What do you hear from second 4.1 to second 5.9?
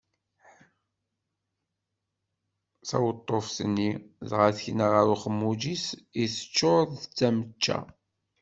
dɣa tekna, ɣer uxemmuj-is